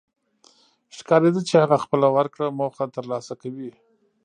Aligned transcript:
ښکارېده 0.97 1.41
چې 1.49 1.55
هغه 1.63 1.77
خپله 1.83 2.07
ورکړه 2.17 2.47
موخه 2.59 2.85
تر 2.95 3.03
لاسه 3.11 3.33
کوي. 3.41 3.71